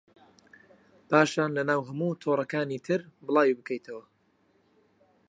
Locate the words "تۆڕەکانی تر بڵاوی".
2.21-3.57